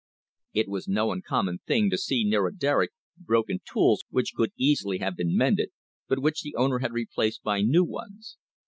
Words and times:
It 0.55 0.67
was 0.67 0.87
no 0.87 1.11
uncommon 1.11 1.59
thing 1.67 1.91
to 1.91 1.97
see 1.99 2.23
near 2.23 2.47
a 2.47 2.57
derrick 2.57 2.89
broken 3.19 3.59
tools 3.71 4.03
which 4.09 4.33
could 4.33 4.51
easily 4.57 4.97
have 4.97 5.15
been 5.15 5.37
mended, 5.37 5.69
but 6.07 6.23
which 6.23 6.41
the 6.41 6.55
owner 6.55 6.79
had 6.79 6.91
replaced 6.91 7.43
by 7.43 7.61
new 7.61 7.83
ones. 7.83 8.35